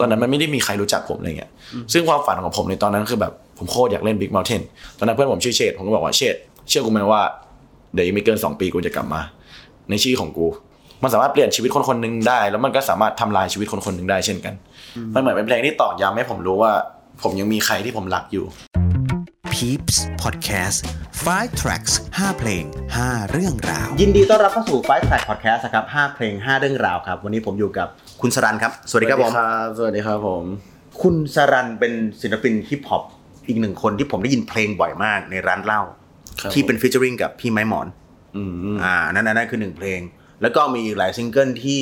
[0.00, 1.50] ตอนนั้นมันไม่ได้มีใครรู้จักผมอะไรเงี้ย
[1.92, 4.62] ซึ่งความฝันของผมในตอนนั้นคือแบบผมโคตรอยากเล่น Big Mountain
[4.98, 6.34] ตอนนั้นเพื่อนผมชื่อเชษผมก็บอกว่าเชษ
[6.68, 7.22] เชื่อกูไหมว่า
[7.94, 9.20] เดี๋ยวอีกไม่เกิน2ปีกูจะกลับมา
[9.90, 10.46] ในชื่อของกู
[11.02, 14.54] มันสามารถเปลี่ยนชีวิตคนคนหนึ่งได้ แล้วมันก็สามารถทำลายชีวิตคนคนหนึ่งได้เช่นกัน
[15.14, 16.72] มันเหมือนเป็นเพลงที่ตอกย้ำให้ผมรู้ว่า
[17.22, 18.44] ผมยังมีใครที่ผมรักอยู่
[19.54, 20.78] Peeps Podcast
[21.24, 22.64] 5 tracks 5 เพลง
[22.98, 27.88] 5 เรื่องราว ยินดีต้อนรับเข้าสู่ Five Track Podcast นะครับ5เพลง 5 เรื่องราวครับ วันนี้ผมอยู่กับ
[28.20, 29.32] คุณสรันครับ สวัสดีครับผม
[29.78, 30.44] สวัสดีครับผม
[31.02, 33.02] คุณสรันเป็นศิลปินฮิปฮอป
[33.46, 35.80] อีกหนึ่งคนที่ผมได้ยินเพลงบ่อยมากในร้านเหล้า
[36.40, 37.86] ครับที่เป็น featuring กับพี่ไม้หมอน
[38.36, 40.00] อืมอ่านั่นนั่นคือหนึ่งเพลง
[40.42, 41.80] แล้วก็มีอีกหลายซิงเกิลที่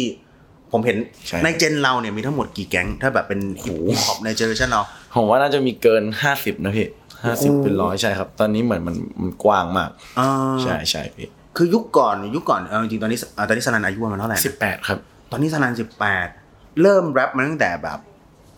[0.72, 0.96] ผมเห็น
[1.26, 4.82] ใช่ใน gen เราเนี่ยมีทั้งหมดกี่แก๊ง ถ้าแบบเป็นฮิปฮอปใน generation เรา
[5.14, 6.04] ผมว่าน่าจะมีเกิน
[6.34, 6.88] 50นะพี่
[7.24, 9.90] ห้าสิบเป็นร้อยใช่ครับ ตอนนี้เหมือนมันมันกว้างมาก
[10.20, 10.28] อ่า
[10.62, 14.98] ใช่ใช่พี่คือยุคก่อนยุคก่อนเอาจริงๆตอนนี้อ่าตอนนี้สนันอายุประมาณเท่าไหร่นะสิบแปดครับ
[15.30, 16.28] ตอนนี้สนันสิบแปด
[16.82, 17.98] เริ่มแรปมาตั้งแต่แบบ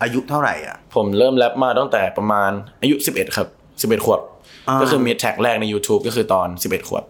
[0.02, 2.50] อายุเท่าไหร่อะ ผมเริ่มแรปมาตั้งแต่ประมาณ
[2.82, 3.48] อายุ11ครับ
[3.90, 4.20] 11ขวบ
[4.68, 7.04] อ่าก็คือมีแท็กแรกใน YouTube ก็คือตอน11ขวบ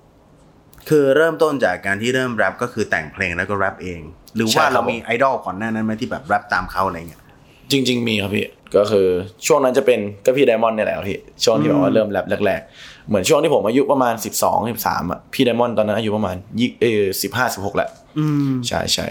[0.88, 4.00] คือเริ่มต้นจากการที่เริ่มแรปก็คือแต่งเพลงแล้วก็แรปเอง
[4.34, 7.22] หรือใช่ว่าครับเรามีไอดอลก่อนหน้านั้นไหมที่แบบแรปตามเขาอะไรเงี้ย
[7.70, 9.06] จริง ๆ มีครับพี่ ก็คือ
[9.46, 19.06] ช่วงนั้นจะเป็นก็พี่ไดมอนด์เนี่ยแหละครับพี่ช่วงที่แบบว่าเริ่มแรปแรกๆเหมือนช่วงที่ผมอายุประมาณ 12 13อะพี่ไดมอนด์ตอนนั้นอายุประมาณยี่เออสิบห้าสิบหกแหละอืมใช่ใช่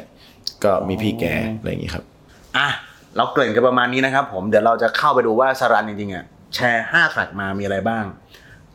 [0.63, 1.25] ก็มีพี่แก
[1.57, 2.03] อะไรอย่างงี้ครับ
[2.57, 2.67] อะ
[3.17, 8.03] เราเกริ่นกันประมาณนี้นะครับ ผมเดี๋ยวเราจะเข้าไปดูว่าสรันจริงๆอะแชร์5แทร็กมามีอะไรบ้าง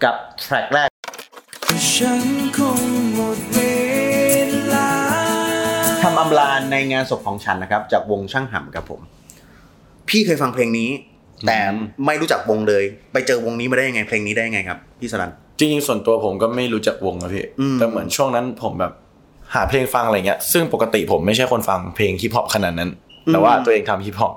[0.05, 0.89] กับแทร็กแรก
[1.93, 2.23] ฉัน
[2.57, 2.81] คง
[3.15, 3.59] หมดเว
[4.75, 4.91] ลา
[6.03, 9.01] ทำอำลาในงานศพของฉันนะครับ จากวงช่างหำครับผม
[10.11, 10.91] พี่เคยฟังเพลงนี้
[11.47, 11.59] แต่
[12.07, 18.93] ไม่รู้จักวงเลย ไปเจอวงนี้มาได้ยังไงเพลงนี้ได้ยังไงครับพี่สรันจริงๆส่วนตัวผมก็ไม่รู้จักวงนะพี่อืมแต่เหมือนช่วงนั้นผมแบบ
[19.55, 22.91] หาเพลงฟังอะไรเงี้ยซึ่งปกติผมไม่ใช่คนฟังเพลงฮิปฮอปขนาดนั้น
[23.33, 24.33] แต่ว่าตัวเองทำฮิปฮอป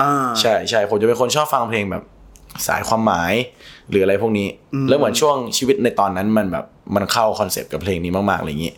[0.00, 2.02] อ่าใช่ใช่ผมจะเป็นคนชอบฟังเพลงแบบ
[2.68, 3.32] สายความหมาย
[3.90, 4.48] หรืออะไรพวกนี้
[4.88, 8.72] แล้วเหมือนช่วงชีวิตในตอนนั้นมันแบบมันเข้าคอนเซปต์กับเพลงนี้มากๆอะไรอย่างนี้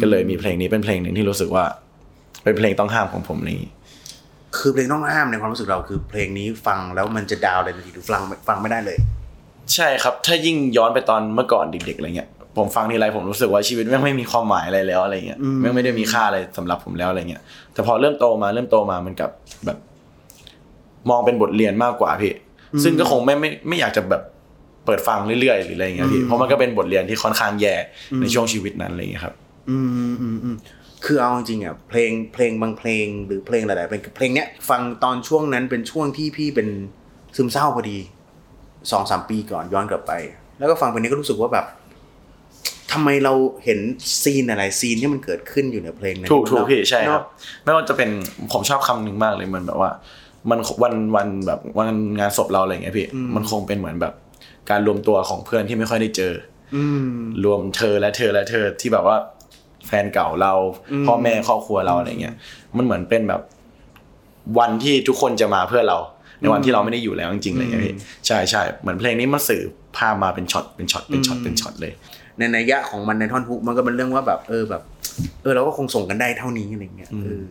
[0.00, 1.64] ก็เลยมีเพลงนี้เป็นเพลงหนึ่งที่รู้สึกว่า
[2.42, 3.72] เป็นเพลงต้องห้ามของผมอะไรอย่างนี้
[4.60, 8.98] คือเพลงต้องห้ามในความรู้สึกเราคือเพลงนี้ฟังแล้วมันจะดาวน์เลยทันทีหรือฟังฟังไม่ได้เลย
[9.74, 19.30] ใช่ครับ ถ้ายิ่งย้อนไปตอนเมื่อก่อนเด็กๆอะไรเงี้ยผมฟังทีไรผมรู้สึกว่าชีวิตแม่งไม่มีความหมายอะไรแล้วอะไรเงี้ยอืมแม่งไม่ได้มีค่าอะไรสำหรับผมแล้วอะไรเงี้ยแต่พอเริ่มโตมาเริ่มโตมามันกลับ
[19.66, 19.78] แบบ
[21.10, 22.32] มองเป็นบทเรียนมากกว่าพี่
[22.82, 24.22] ซึ่งก็คงไม่ไม่ไม่อยากจะแบบ
[24.86, 27.74] เปิดฟังเรื่อยๆหรืออะไรเงี้ยพี่เพราะมันก็เป็นบทเรียนที่ค่อนข้างแย่
[28.20, 29.34] ในช่วงชีวิตนั้นอะไรเงี้ยครับ
[29.70, 30.56] อืมอืมอืม
[31.04, 36.68] คือเอาจริงๆอะเพลงเพลงบางเพลงหรือเพลงหลายๆเพลงเพลงเนี้ยฟังตอนช่วงนั้นเป็นช่วงที่พี่เป็น
[37.36, 37.98] ซึมเศร้าพอดี
[38.90, 40.12] สองสามปีก่อนย้อนกลับไป
[40.58, 41.66] แล้วก็ฟังเพลงนี้ก็รู้สึกว่าแบบ
[42.92, 43.32] ทำไมเรา
[43.64, 43.78] เห็น
[44.22, 47.22] ซีนอะไรซีนที่มันเกิดขึ้นอยู่ในเพลงนั้นถูกถูกพี่ใช่ครับเนอะ
[47.64, 48.10] ไม่ว่าจะเป็น
[48.52, 49.90] ผมชอบคำหนึ่งมากเลยมันแบบว่า
[50.50, 54.14] มันวันวันแบบวันงานศพเราอะไรเงี้ยพี่มันคงเป็นเหมือนแบบ
[54.70, 56.32] การรวมตัวของเพื่อนที่ไม่ค่อยได้เจอ
[56.76, 59.16] อืมรวมเธอและเธอและเธอที่แบบว่า
[59.88, 60.52] แฟนเก่าเรา
[61.06, 62.34] พ่อแม่ครอบครัวเราอะไรเงี้ย
[62.76, 63.40] มันเหมือนเป็นแบบ
[64.58, 65.98] วันที่ทุกคนจะมาเพื่อเรา
[66.40, 67.94] ในวันที่เราไม่ได้อยู่แล้วจริงๆอะไรเงี้ยพี่
[68.26, 69.62] ใช่ใช่เหมือนเพลงนี้มันสื่อ
[69.96, 71.92] ภาพมาเป็นช็อตเป็นช็อตเป็นช็อตเป็นช็อตเลย
[72.38, 74.82] ในนัยยะของมันในท่อนฮุกมันก็เป็นเรื่องว่าแบบ เออแบบ
[75.42, 77.42] เออเราก็คงส่งกันได้เท่านี้อะไรเงี้ยเออ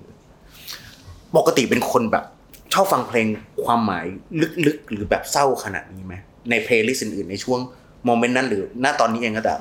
[1.37, 2.25] ปกติเป็นคนแบบ
[2.73, 3.27] ชอบฟังเพลง
[3.65, 4.05] ความหมาย
[4.65, 6.15] ลึกๆหรือแบบเศร้าขนาดนี้ไหม
[6.49, 7.59] ใน playlist อื่นๆในช่วง
[8.05, 9.59] moment นั้นหรือณตอนนี้เองก็ตาม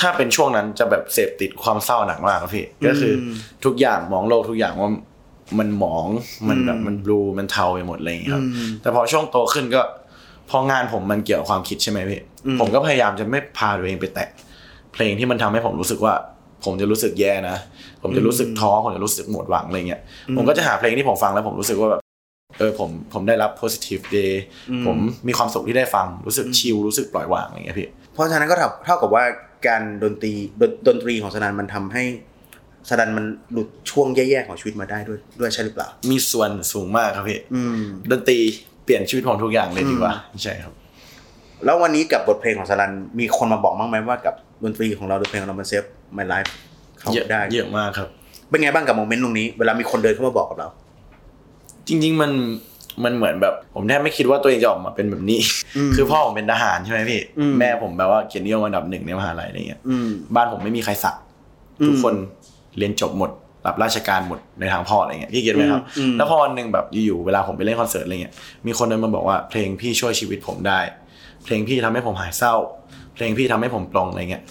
[0.00, 3.32] ถ้าเป็นช่วงนั้นจะแบบเสพติดความเศร้าหนักมากครับพี่ก็คืออม
[3.64, 4.90] ทุกอย่างมองโลกทุกอย่างว่า
[5.58, 6.06] มันหมอง
[6.48, 9.82] มันแบบอืมมัน blue มันเทาไปหมดอะไรอย่างเงี้ยครับอืมแต่พอช่วงโตขึ้นก็
[10.50, 14.28] พองานผมมันเกี่ยวกับความคิดใช่ไหมพี่อืมผมก็พยายามจะไม่พาตัวเองไปแตะ
[14.92, 16.14] เพลงที่มันทำให้ผมรู้สึกว่า
[16.64, 17.56] ผมจะรู้สึกแย่นะ
[18.02, 20.00] ผมจะรู้สึกท้อผมจะรู้สึกหมดหวังอะไรเงี้ย
[20.36, 22.00] ผมก็จะหาเพลงที่ผมฟังแล้วผมรู้สึกว่าแบบ
[22.58, 24.32] เออผมผมได้รับ positive day
[24.86, 24.96] ผม
[25.28, 29.24] มีความสุขที่ได้ฟังรู้สึกชิลรู้สึกปล่อยวางอะไรเงี้ยพี่เพราะฉะนั้นก็เท่าเท่ากับว่า
[29.66, 32.04] การดนตรีดนดนตรีของสนันมันทำให้
[32.90, 38.38] สนันมันหลุดช่วงแย่ๆของชีวิตมาได้ด้วยด้วยใช่หรือเปล่า มีส่วนสูงมากครับพี่อืมดนตรี
[38.84, 40.72] เปลี่ยนชีวิตผมทุกอย่างเลยดีกว่าใช่ครับ
[41.64, 44.34] แล้ววันนี้กับบทเพลงของสลันมีคนมาบอกบ้างไหมว่ากับ
[44.64, 45.84] ดนตรีของเราหรือเพลงของเรามันเซฟ
[46.16, 46.50] my life
[46.98, 48.08] เขาเยอะได้เยอะมากครับ
[48.50, 50.68] เป็นไงบ้างกับ moment ตรงนี้ เวลามีคนเดินเข้ามาบอกกับเรา
[51.88, 52.32] จริง ๆ มัน
[53.04, 55.40] มันเหมือนแบบ ผมแทบไม่คิดว่าตัวเองจะออกมาเป็นแบบนี้
[55.76, 61.14] อืมคือพ่อผมเป็นทหารใช่ไหมพี่อืมแม่ผมแบบว่าเกียรตินิยมอันดับหนึ่งในมหาลัยอะไรเงี้ยอืมบ้านผมไม่มีใครสัก
[61.80, 62.14] อืมทุกคน
[62.78, 63.30] เรียนจบหมด
[63.66, 68.34] รับราชการหมดในทางพ่ออะไรเงี้ยพี่ get ไหมครับอืมแล้วพอวันหนึ่งแบบอยู่ๆเวลาผมไปเล่นคอนเสิร์ตอะไรเงี้ย
[68.66, 70.80] มีคนเดินมาบอกว่าเพลงพี่ช่วยชีวิตผมได้
[71.44, 72.54] เพลงพี่ทำให้ผมหายเศร้า
[73.14, 74.42] เพลงพี่ทำให้ผมปลงอะไรเงี้ย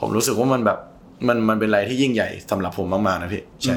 [0.00, 0.78] ผมรู้สึกว่ามันแบบ
[1.28, 3.74] มันมันเป็นอะไรที่ยิ่งใหญ่สำหรับผมมากๆนะพี่ใช่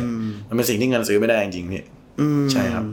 [0.47, 1.83] มันเป็นสิ่งที่เงินซื้อไม่ได้จริงๆพี่
[2.19, 2.83] อืมใช่ครับ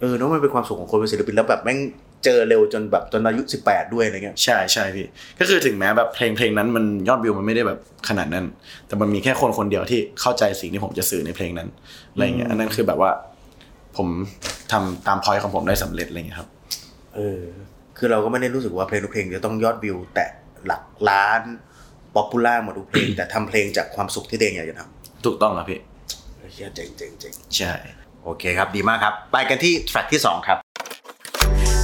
[0.00, 1.78] เออเนอะมันเป็นความสุขของคนเป็นศิลปินแล้วแบบแม่ง
[2.24, 5.06] เจอเร็วจนแบบจนอายุสิบแปดด้วยอะไรเงี้ยใช่ใช่พี่
[5.38, 8.44] ก็คือถึงแม้แบบเพลงเพลงนั้นมันยอดวิวมันไม่ได้แบบขนาดนั้น
[8.86, 11.68] แต่มันมีแค่คนคนเดียวที่เข้าใจสิ่งที่ผมจะสื่อในเพลงนั้น
[12.12, 13.10] อะไรเงี้ยอันนั้นคือแบบว่า
[13.96, 14.08] ผม
[14.72, 16.48] ทำตามพอยของผมได้สำเร็จอะไรเงี้ยครับ
[17.16, 17.42] เออ
[17.98, 20.30] คือเราก็ไม่ได้รู้สึกว่าเพลงทุกเพลงจะต้องยอดวิว แตะ
[20.66, 21.42] หลักล้าน
[22.14, 24.80] popular หมดทุกเพลงแต่ทำเพลงจากความสุขที่ตัวเองอยากจะท
[25.24, 27.72] ถูกต้องครับพี่ำเฮียเจ๋งเจ๋งเจ๋งใช่
[28.24, 30.58] โอเคครับดีมากครับ ไปกันที่ track ที่สองครับ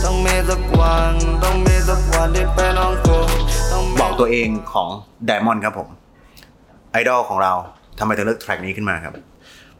[0.05, 3.19] ต้องมีสักวันต้องมีสักวันที่เป็นของกู
[3.73, 4.89] ต้องมีบอกตัวเองของ
[5.27, 5.89] ไดมอนด์ครับผม
[6.93, 7.53] ไอดอลของเรา
[7.99, 9.15] ทำไมถึงเลือก track นี้ขึ้นมาครับ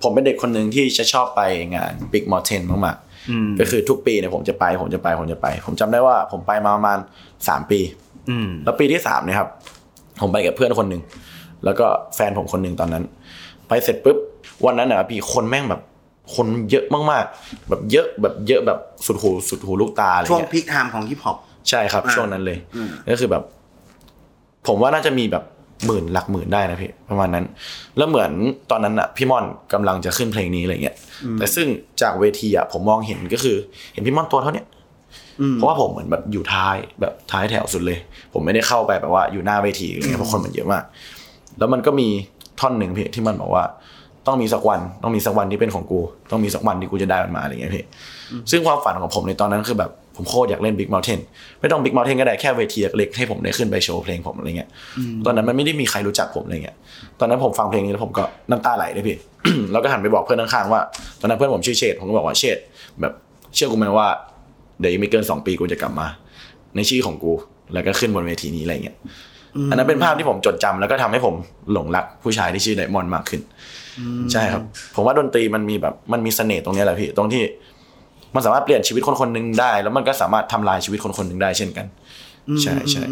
[0.03, 1.41] ผมเป็นเด็กคนหนึ่งที่จะชอบไป
[1.75, 2.97] งาน Big Mountain มาก
[3.31, 6.99] อืมๆก็คือทุกปีเนี่ยผมจะไปผมจะไปผมจะไป ผมจำได้ว่าผมไปมาประมาณ
[7.49, 7.81] สามปี
[8.31, 9.49] อืม แล้วปีที่สามเนี่ยครับ
[10.21, 11.03] ผมไปกับเพื่อนคนหนึ่ง
[11.65, 13.05] แล้วก็แฟนผมคนหนึ่งตอนนั้น
[13.69, 14.19] ไปเสร็จปุ๊บ
[14.67, 15.81] วันนั้นนะพี่คนแม่งแบบ
[16.35, 21.37] คนเยอะมากๆ แบบเยอะแบบเยอะแบบสุดหูสุดหูลูกตาอะไรช่วงเงี้ย peak time ของฮิปฮอป
[21.69, 23.43] ใช่ครับ อ่าช่วงนั้นเลยอืม ก็คือแบบ
[24.67, 25.45] ผมว่าน่าจะมีแบบ
[25.87, 27.45] หมื่นหลักหมื่นได้นะพี่ประมาณนั้น
[27.97, 28.33] แล้วเหมือน
[28.71, 30.97] ตอนนั้นอะพี่ม่อนกำลังจะขึ้นเพลงนี้อะไรเงี้ย
[31.39, 31.67] แต่ซึ่ง
[32.03, 33.57] จากเวทีอะผมมองเห็นก็คือ
[33.93, 34.67] เห็นพี่ม่อนตัวเท่าเนี้ย
[35.55, 37.99] เพราะว่าผมเหมือนแบบอยู่ท้ายแบบท้ายแถวสุดเลย
[38.33, 40.85] ผมไม่ได้เข้าไปแบบว่าอยู่หน้าเวทีอะไรเงี้ยเพราะคนมันเยอะมาก
[41.59, 42.09] แล้วมันก็มี
[42.61, 43.65] ท่อนหนึ่งพี่ที่มันบอกว่า
[44.27, 46.01] ต้องมีสักวัน ต้องมีสักวันที่เป็นของกู
[46.31, 47.85] ต้องมีสักวันที่กูจะได้มันมาอะไรเงี้ยพี่
[48.51, 51.21] ซึ่งความฝันของผมในตอนนั้นคือแบบผมโคตรอยากเล่น Big Mountain
[51.61, 54.69] ไม่ต้อง Big Mountain ก็ได้แค่เวทีเล็กๆให้ผมได้ขึ้นไปโชว์เพลงผมอะไรเงี้ย
[55.27, 56.77] ตอนนั้นมันไม่ได้มีใครรู้จักผมอะไรเงี้ย
[57.21, 59.17] ตอนนั้นผมฟังเพลงนี้แล้วผมก็น้ำตาไหลเลยพี่
[59.73, 60.81] แล้วก็หันไปบอกเพื่อนข้างๆว่า
[61.21, 62.57] ตอนนั้นเพื่อนผมชื่อเชษผมก็บอกว่าเชษ
[63.01, 63.13] แบบ
[63.55, 64.07] เชื่อกูไหมว่า
[64.81, 66.07] เดี๋ยวอีกไม่เกินสองปีกูจะกลับมา
[66.77, 67.33] ในชื่อของกู
[67.75, 68.97] แล้วก็ขึ้นบนเวทีนี้อะไรเงี้ย
[69.71, 71.35] อันนั้นเป็นภาพที่ผมจดจำแล้วก็ทำให้ผม
[71.73, 73.41] หลงรักผู้ชายที่ชื่อไดมอนด์มากขึ้น
[74.33, 74.63] ใช่ครับ
[74.95, 77.43] ผมว่าดนตรีมันมีแบบมันมีเสน่ห์ตรงเนี้ยแหละพี่ตรงที่
[78.35, 81.87] มันสามารถเปลี่ยนชีวิตคนคนหนึ่งได้ แล้วมันก็สามารถทำลายชีวิตคนคนหนึ่งได้เช่นกัน
[82.63, 83.05] ใช่ใช่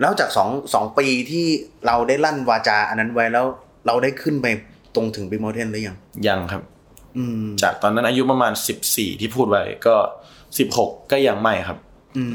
[0.00, 1.46] แล้วจากสองสองปีที่
[1.86, 3.44] เราได้ลั่นวาจาอันนั้นไว้แล้ว
[3.86, 4.46] เราได้ขึ้นไป
[4.94, 5.96] ตรงถึงบิ๊กมอลเทนหรือยัง
[6.28, 6.62] ยังครับ
[7.18, 9.94] อืมจากตอนนั้นอายุประมาณสิบสี่ที่พูดไว้ก็
[10.58, 11.78] สิบหกก็ยังไม่ครับ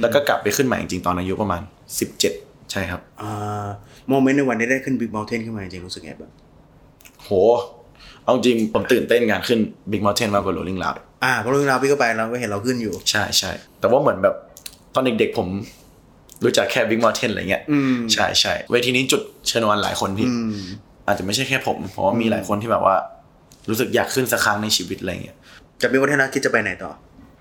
[0.02, 1.62] แล้วก็กลับไปขึ้นใหม่จริงๆตอนอายุประมาณ
[2.00, 2.34] สิบเจ็ด
[2.72, 3.68] ใช่ครับอ่า
[4.10, 6.32] โมเมนต์ในวันที่ได้ขึ้นบิ๊กมอลเทนขึ้นมาจริงๆรู้สึกไงบ้าง
[7.28, 7.34] โห
[8.24, 9.60] เอาจริงผมตื่นเต้นงานขึ้น
[9.92, 14.36] Big Mountain มากกว่า Rolling Loud อ่าเพราะเรื่องราวพี่ก็ไปเราก็เห็นเราขึ้นอยู่ ใช่ใช่แต่ว่าเหมือนแบบ
[14.94, 15.48] ตอนเด็กๆผม
[16.44, 20.54] รู้จักแค่ Big Mountain อะไรเงี้ยอืมใช่ใช่เวทีนี้จุดเชิญวันหลายคนพี่อืม
[21.08, 22.96] อาจจะไม่ใช่แค่ผมเพราะว่ามีหลายคนที่แบบว่า
[23.70, 25.38] รู้สึกอยากขึ้นสักครั้งในชีวิตอะไรเงี้ย
[25.82, 26.92] จากบิ๊กมอลเทนแล้วคิดจะไปไหนต่อ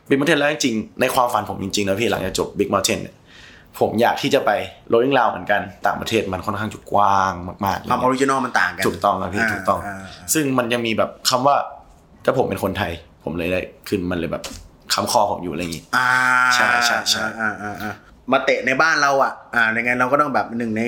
[0.09, 3.15] Big Mountain แล้วจริงๆในความฝันผมจริงๆนะพี่หลังจากจบ Big Mountain เนี่ย
[3.81, 4.51] ผมอยากที่จะไป
[4.93, 7.33] Rolling Loud เหมือนกันต่างประเทศมันค่อนข้างจุกว้าง
[7.67, 9.97] มากๆอะไรความอเงี้อยริจินอลมันต่างกันถูกต้องครับพี่าถูกต้องา
[10.35, 11.57] ซึ่งมันยังมีแบบคำว่า
[12.25, 12.93] ถ้าผมเป็นคนไทย
[13.25, 14.43] ผมเลยได้ขึ้นมันเลยแบบ
[14.95, 16.09] คำคอผมอยู่อะไรอย่างงี้อ่า
[16.55, 17.93] ใช่ใช่ใช่อ่าอ่าอ่า
[18.33, 20.83] มาเตะในบ้านเราอะ อ่ายังไงเราก็ต้องแบบหนึ่งใน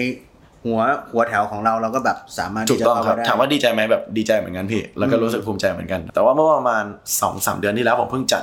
[0.64, 0.80] หัว
[1.10, 6.84] หัวแถวของเราเราก็แบบสามารถถูที่กจะต้องเข้าครับไปได้ถามว่าดีใจไหมแบบดีใจเหมือนกันพี่ แล้วก็รู้สึกภูมิใจเหมือนกัน แต่ว่าเมื่อประมาณ
[7.20, 8.42] สองสามเดือนที่แล้วผมเพิ่งจัด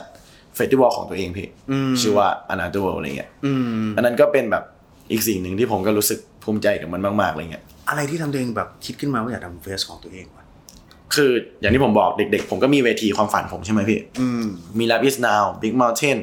[0.56, 3.54] เฟสติวัลของตัวเองพี่อืมชื่อว่า Another World อะไรเงี้ยอื
[3.84, 4.64] มอันนั้นก็เป็นแบบ
[5.12, 10.46] อีกสิ่งหนึ่งที่ผมก็รู้สึกภูมิใจกับมันมากๆอะไรเงี้ยอะไรที่ทำตัวเองแบบคิดขึ้นมาว่าอยากทำเฟสของตัวเองวะ
[11.16, 11.32] คือ
[11.62, 14.46] อย่างที่ผมบอกเด็กๆ ผมก็มีเวทีความฝันผมใช่ไหมพี่อืม
[14.80, 16.18] มี Rap is now Big Mountain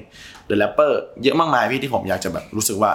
[0.49, 2.91] The Rapper เยอะมากมายพี่ที่ผมอยากจะแบบรู้สึกว่า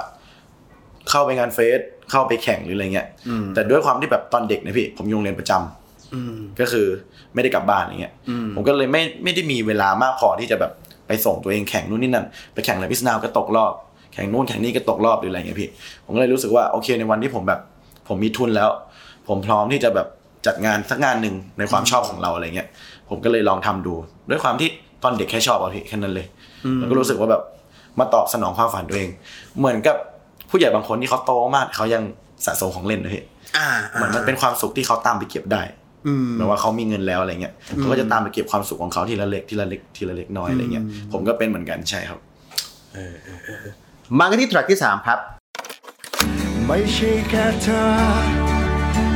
[1.09, 1.79] เข้าไปงานเฟส
[2.11, 6.87] เข้าไปแข่งหรืออะไรเงี้ยอืมแต่ด้วยความที่แบบตอนเด็กนะพี่ผมโรงเรียนประจำอืมก็คือ
[7.33, 10.71] ไม่ได้กลับบ้านอย่างเงี้ยอืมผมก็เลยไม่ไม่ได้มีเวลามากพอที่จะแบบ
[11.07, 13.73] ไปส่งตัวเองแข่งนู่นนี่นั่นไปแข่ง Rap is now ก็ตกรอบ
[14.13, 15.69] แข่งนู่นแข่งนี่ก็ตกรอบหรืออะไรเงี้ยพี่
[16.05, 17.59] ผมก็เลยรู้สึกว่าโอเคในวันที่ผมแบบ
[18.07, 18.69] ผมมีทุนแล้ว
[19.27, 20.07] ผมพร้อมที่จะแบบ
[20.45, 22.67] จัดงานสักงานหนึ่งในความชอบของเราอะไรเงี้ย
[23.09, 23.93] ผมก็เลยลองทำดู
[24.29, 24.69] ด้วยความที่
[25.03, 26.27] ตอนเด็กแค่ชอบอะพี่แค่นั้นเลย
[26.75, 27.41] แล้วก็รู้สึกว่าแบบ
[27.99, 29.09] มาตอบสนองความฝันตัวเอง
[29.59, 29.95] เหมือนกับ
[30.49, 32.03] ผู้ใหญ่บางคนที่เขาโตมากเขายัง
[32.45, 33.23] สะสมของเล่นนะพี่
[33.57, 35.61] อ่าเหมือนมันเป็นความสุขที่เขาตามไปเก็บได้
[36.07, 42.19] อืมแบบว่าเขามีเงินแล้วอะไรเงี้ยเขาก็จะตามไปเก็บความสุขของเขาทีละเล็กทีละเล็กทีละเล็กน้อยอะไรเงี้ยผมก็เป็นเหมือนกันใช่ครับ
[44.19, 45.19] มากันที่ทรัคที่สามครับ
[46.67, 47.81] ไม่ใช่แค่เธอ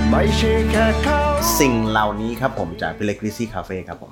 [0.09, 1.19] ไม่ใช่แค่เขา
[1.59, 4.11] สิ่งเหล่านี้ครับผมจากพิเล็กริซี่คาเฟ่ครับผม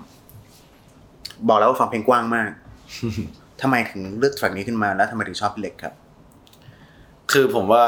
[1.48, 2.50] บอกแล้วว่าฟังเพลงกว้างมาก
[3.62, 5.94] ทำไมถึงเลือกทรัคนี้ขึ้นมาแล้วทำไมถึงชอบพิเล็กครับ
[7.32, 7.84] คือผมว่า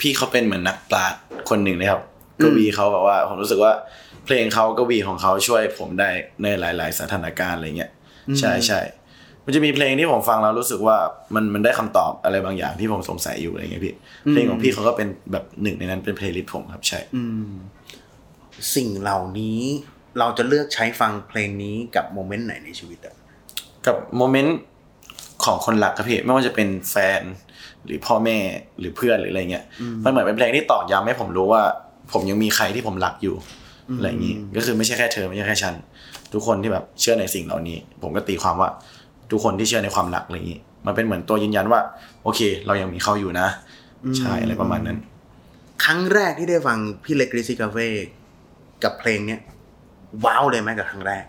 [0.00, 2.02] พี่เขาเป็นเหมือนนักปราชญ์คนหนึ่งเลยครับ
[2.42, 3.72] กวีเขาแบบว่า ผมรู้สึกว่า
[4.24, 6.08] เพลงเขากวีของเขาช่วยผมได้
[6.42, 7.90] ในหลาย ๆ สถานการณ์อะไรเงี้ย
[8.40, 8.80] ใช่ใช่
[9.44, 10.96] มันจะมีเพลงที่ผมฟังแล้วรู้สึกว่า
[11.34, 13.94] มันมันได้คำตอบอะไรบางอย่างที่ผมสงสัยอยู่อะไรเงี้ยพี่
[14.30, 17.00] เพลงของพี่เขาก็เป็นแบบหนึ่งในนั้นเป็น playlist ผมครับใช่
[18.74, 19.60] สิ่งเหล่านี้
[20.18, 23.14] เราจะเลือกใช้ฟังเพลงนี้กับ moment ไหนในชีวิตอะ
[23.86, 24.56] กับ moment
[25.44, 27.22] ของคนรักครับพี่ไม่ว่าจะเป็นแฟน
[27.84, 28.38] หรือพ่อแม่
[28.78, 29.64] หรือเพื่อนหรืออะไรเงี้ย
[30.04, 31.62] มันเหมือนเป็นเพลงที่ตอกย้ำให้ผมรู้ว่า
[32.14, 33.36] ผมยังมีใครที่ผมรักอยู่
[33.96, 35.74] อะไรอย่างนี้ก็คือไม่ใช่แค่เธอไม่ใช่แค่ฉัน
[36.32, 38.70] ทุกคนที่แบบเชื่อในสิ่งเหล่านี้ ผมก็ตีความว่า
[39.30, 41.80] ทุกคนที่เชื่อในความรักอะไรอย่างนี้ มันเป็นเหมือนตัวยืนยันว่า
[42.24, 43.48] โอเค เรายังมีเขาอยู่นะ
[44.18, 44.98] ใช่อะไรประมาณนั้น
[45.84, 47.88] ครั้งแรกที่ได้ฟังพี่เล็กกริซิกาเฟ่
[48.84, 49.40] กับเพลงเนี้ย
[50.24, 51.24] ว้าวเลยไหมกับครั้งแรก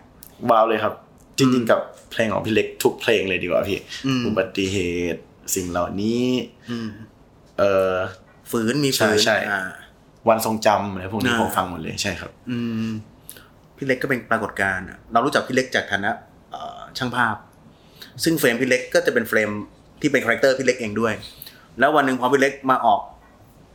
[0.50, 0.94] ว้าวเลยครับ
[1.38, 4.76] จริงๆกับเพลงของพี่เล็กทุกเพลงเลยดีกว่าพี่อืมอุบัติเห
[5.14, 5.22] ตุ
[5.54, 6.26] สิ่งเหล่านี้
[6.70, 6.88] อืม
[7.58, 7.94] เอ่อ
[8.50, 9.60] ฝืนมีใช่ฝืนใช่อ่า
[10.28, 12.88] วันทรงจำอะไรพวกนี้อ่าผมฟังหมดเลยใช่ครับ อืม
[13.76, 16.10] พี่เล็กก็เป็นปรากฏการณ์อะเรารู้จักพี่เล็กจากฐานะ
[16.50, 17.36] เอ่อช่างภาพ
[18.24, 19.50] ซึ่ง frame พี่เล็กก็จะเป็น frame
[20.00, 21.14] ที่เป็น character พี่เล็กเองด้วย
[21.78, 23.00] แล้ววันหนึ่งพอพี่เล็กมาออก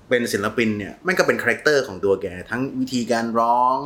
[0.10, 3.77] เป็นศิลปินเนี่ยมันก็เป็น character ของตัวแก ทั้งวิธีการร้อง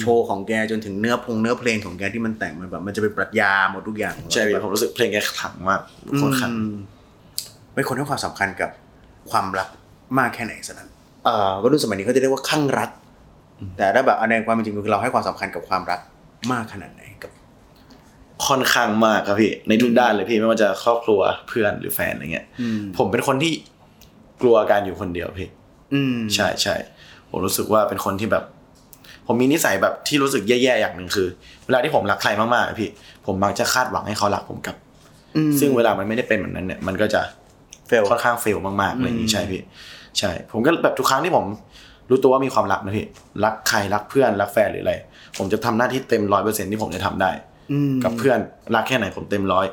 [0.00, 5.80] โชว์ของแกจนถึงเนื้อพงเนื้อเพลงของแกที่มันแต่งมันแบบ มันจะเป็นปรัชญาหมดทุกอย่างใช่พี่ผมรู้สึกเพลงแกขลังมาก
[6.18, 6.74] โคตรขลังอืม
[7.74, 8.70] เป็นคนให้ความสำคัญกับ
[9.30, 9.68] ความรัก
[10.18, 10.99] มากแค่ไหนสนั้นเอ่อ
[11.62, 12.90] วัยรุ่นสมัยนี้เขาจะเรียกว่าข้างรัก
[13.76, 16.00] แต่ถ้าแบบอันในความเป็นจริงคือเราให้ความสำคัญกับความรัก
[16.52, 17.32] มากขนาดไหนกับ
[18.46, 23.52] ค่อนข้างมากครับพี่ในทุกด้านเลยพี่ไม่ว่าจะครอบครัวเพื่อนหรือแฟนอะไรเงี้ยอืมผมเป็นคนที่
[24.42, 25.48] กลัวการอยู่คนเดียวพี่
[25.94, 26.74] อืมใช่ใช่
[27.30, 28.44] ผมรู้สึกว่าเป็นคนที่แบบ
[29.26, 31.28] ผมมีนิสัยแบบที่รู้สึกแย่ๆอย่างหนึ่งคือ
[31.66, 32.90] เวลาที่ผมรักใครมากๆอะพี่
[33.26, 34.76] ผมมักจะคาดหวังให้เขารักผมกลับ
[35.36, 37.20] อืมซึ่งเวลามันไม่ได้เป็นแบบนั้นเนี่ย มันก็จะ
[37.88, 39.60] เฟลค่อนข้างเฟลมากๆอะไรอย่างอืนี้มใช่พี่
[40.18, 41.46] ใช่ ผมก็แบบทุกครั้งที่ผม
[42.10, 43.06] รู้ตัวว่ามีความรักนะพี่
[43.44, 44.94] รักใครรักเพื่อนรักแฟนหรืออะไร
[45.38, 47.30] ผมจะทำหน้าที่เต็มร้อยเปอร์เซ็นที่ผมจะทำได้
[47.72, 48.38] อืมกับเพื่อน
[48.74, 49.66] รักแค่ไหนผมเต็มร้อย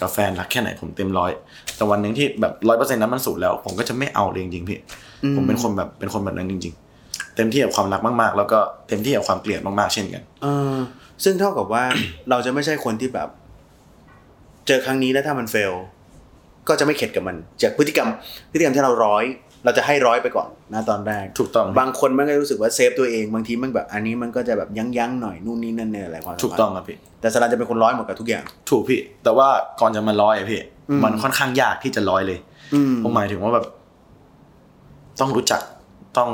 [0.00, 1.30] กับแฟนรักแค่ไหนผมเต็มร้อย
[1.76, 4.78] แต่วันหนึ่งที่แบบร้อยเปอร์เซ็นต์นั้นมันสูญแล้ว ผมก็จะไม่เอาเลยจริงๆพี่
[5.36, 6.74] ผมเป็นคนแบบเป็นคนแบบนั้นจริง
[7.04, 8.58] ๆ เต็มที่กับความรักมากๆ แล้วก็
[8.88, 10.76] เต็มที่กับความเกลียดมากๆ เช่นกันเออ
[11.24, 11.84] ซึ่งเท่ากับว่า
[12.30, 13.28] เราจะไม่ใช่คนที่แบบ
[14.66, 15.72] เจอครั้งนี้แล้วถ้ามันเฟล
[16.68, 18.08] ก็จะไม่เข็ดกับมัน จากพฤติกรรม
[18.50, 19.24] พฤติกรรมที่เราร้อย
[19.64, 29.48] เราจะให้ร้อยไปก่อนนะตอนแรกถูกต้องบางคนมันก็รู้สึกว่าเซฟตัวเองบางทีมันแบบอันนี้มันก็จะแบบยั้งยั้งๆหน่อยนู่นนี่นั่นเนี่ยอะไรความสัมพันธ์ถูกต้องครับพี่แต่สลันจะเป็นคนร้อยหมดกับทุกอย่าง ถูกพี่ แต่ว่า
[29.80, 32.38] ก่อนจะมาร้อยอะพี่อืมมันค่อนข้างยากที่จะร้อยเลย
[32.74, 33.66] อืมผมหมายถึงว่าแบบ
[35.20, 35.60] ต้องรู้จัก
[36.18, 36.30] ต้อง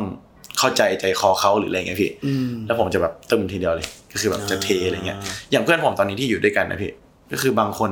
[0.58, 5.18] เข้าใจใจคอเขาหรืออะไรเงี้ยพี่อืมแล้วผมจะแบบตึมทีเดียวเลย ก็คือแบบจะเทอะไรเงี้ย
[5.50, 6.90] อย่างเพื่อนผมตอนนี้ที่อยู่ด้วยกันนะพี่
[7.32, 7.90] ก็คือบางคน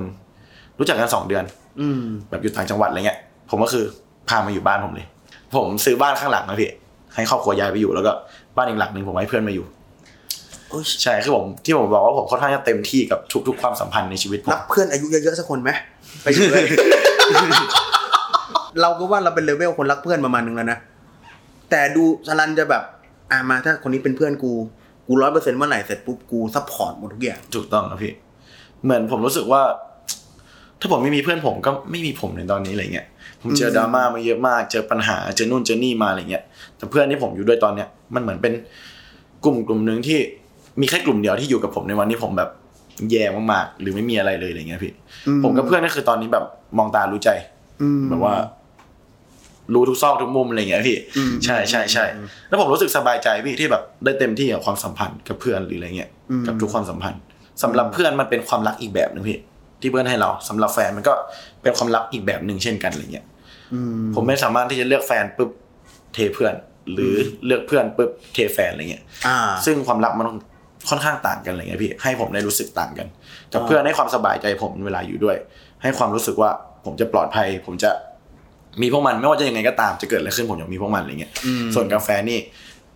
[0.78, 1.44] รู้จักกันสองเดือน
[1.80, 3.18] อืมแบบอยู่ต่างจังหวัดอะไรเงี้ย
[3.50, 3.84] ผมก็คือ
[4.28, 5.06] พามาอยู่บ้านผมเลย
[5.54, 6.70] ผมซื้อบ้านข้างหลังนะพี่
[7.14, 8.12] ให้ครอบครัวย้ายไปอยู่แล้วก็
[8.56, 9.66] บ้านอีกหลังหนึ่งผมให้เพื่อนมาอยู่
[10.68, 15.70] โอ้ยใช่คือผมที่ผมบอกว่าผมค่อนข้างจะเต็มที่กับทุกๆความสัมพันธ์ในชีวิตผมรับเพื่อนอายุเยอะๆสักคนไหม
[16.22, 16.66] ไปอยู่เลย
[18.80, 20.78] เราก็ว่าเราเป็นเลเวลคนรักเพื่อนประมาณนึงแล้วนะ
[21.70, 22.82] แต่ดูสรัลจะแบบ
[23.30, 24.52] อ่ามาถ้าคนนี้เป็นเพื่อนกู
[25.06, 28.12] กูร้อยเปอร์เซ็นต์เมื่อไหร่เสร็จปุ๊บกู support หมดทุกอย่างถูกต้องครับพี่
[28.84, 29.62] เหมือนผมรู้สึกว่า
[30.80, 33.06] ถ้าผมไม่มีเพื่อนผมก็ไม่มีผมในตอนนี้อะไรเงี้ย
[33.42, 36.44] ผมเจอดราม่ามาเยอะมากเจอปัญหาเจอนู่นเจอนี่มาอะไรเงี้ย
[36.76, 38.52] แต่เพื่อนที่ผมอยู่ด้วยตอนเนี้ยมันเหมือนเป็น
[39.44, 40.18] กลุ่มกลุ่มหนึ่งที่
[40.80, 42.50] มีแค่กลุ่มเดียวที่อยู่กับผมในวันที่ผมแบบ
[43.10, 44.92] แย่มากๆหรือไม่มีอะไรเลยอะไรเงี้ยพี่
[45.26, 46.44] อืมผมกับเพื่อนก็คือตอนนี้แบบ
[46.78, 47.30] มองตารู้ใจ
[47.82, 48.34] อืมแบบว่า
[49.74, 52.04] รู้ทุกซอกทุกมุมอะไรเงี้ยพี่อืมใช่ใช่ใช่
[52.48, 57.20] แล้วผมรู้สึกสบายใจพี่ที่แบบได้เต็มที่กับความสัมพันธ์กับเพื่อนหรืออะไรเงี้ยอืมกับทุกความสัมพันธ์
[57.62, 59.38] สำหรับเพื่อนมันเป็นความรักอีกแบบหนึ่งพี่
[59.80, 61.12] ที่เพื่อนให้เราสำหรับแฟนมันก็
[61.62, 63.26] เป็นความรักอีกแบบหนึ่งเช่นกันอะไรเงี้ย
[63.74, 65.50] อืมผมไม่สามารถที่จะเลือกแฟนปุ๊บ
[66.14, 66.54] เทเพื่อน
[66.92, 67.14] หรือ
[67.46, 70.26] เลือกเพื่อนปุ๊บเทแฟนอะไรเงี้ยอ่าซึ่งความรักมัน
[70.88, 73.06] ค่อนข้างต่างกันอะไรเงี้ยพี่ให้ผมได้รู้สึกต่างกัน
[73.52, 75.36] กับอ่าเพื่อนให้ความสบายใจผมเวลาอยู่ด้วย
[75.82, 76.50] ให้ความรู้สึกว่า
[76.84, 77.90] ผมจะปลอดภัย ผมจะ
[78.82, 82.38] มีพวกมันไม่ว่าจะยังไงก็ตามจะเกิดอะไรขึ้นผมอยากมีพวกมันอะไรเงี้ยอืมส่วนกาแฟนี่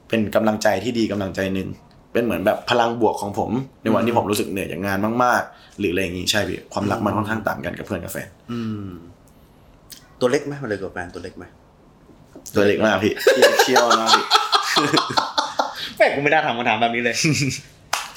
[0.08, 1.68] เป็นกำลังใจที่ดีกำลังใจหนึ่ง
[2.12, 3.50] เป็นเหมือนแบบพลังบวกของผม
[3.82, 8.86] ในวันที่ผมรู้สึกเหนื่อยจากงานมาก ๆ หรืออะไรอย่างงี้ใช่พี่ความรักมันค่อนข้างต่างกันกับเพื่อนกับแฟนอืม
[10.20, 11.44] ตัวเล็กไหมมาเลยกับแฟนตัวเล็กไหม
[12.54, 13.12] ตัวเล็กมากพี่
[13.62, 14.24] เคี้ยวมากพี่
[15.96, 17.14] แม่กูไม่ได้ถามคำถามแบบนี้เลย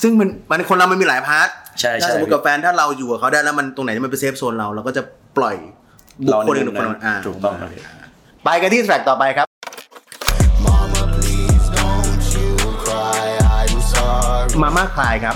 [0.02, 1.48] ซึ่งมันมันคนเรามันมีหลายพาร์ท
[1.80, 5.02] ใช่ถ้าใช่สมมติกับแฟนถ้าเราอยู่กับเขาได้แล้วมันตรงไหนที่มันเป็นเซฟโซนเราเราก็จะ
[5.38, 5.56] ปล่อย
[6.25, 7.82] บุคเราคลในอื่นมุมคนนั้นนั้นอ่าถูกต้องครับพี่
[8.46, 9.45] ไปกันที่แทร็กต่อไปครับ
[14.64, 15.36] มาม่าคลายครับ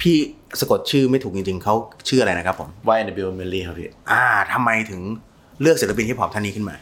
[0.00, 0.16] พี่
[0.60, 1.74] สะกดชื่อไม่ถูกจริงๆ เขา
[2.08, 5.00] ชื่ออะไรนะครับผม วายในบิลเมลลี่ครับพี่ อ่าทำไมถึง
[5.60, 6.76] เลือกศิลปินฮิปฮอปท่านนี้ขึ้นมา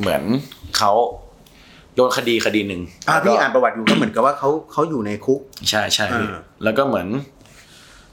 [0.00, 0.22] เหมือน
[0.78, 0.92] เขา
[1.96, 7.06] โดนคดีคดีหนึ่งอ่าแล้วก็พี่อ่านประวัติอยู่ก็เหมือนกับว่าเขาเขาอยู่ในคุก ใช่ใช่พี่อ่าแล้วก็เหมือน